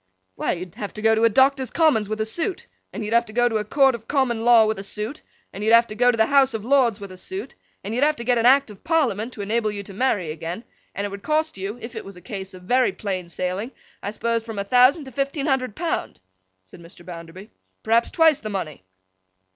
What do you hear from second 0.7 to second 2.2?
have to go to Doctors' Commons with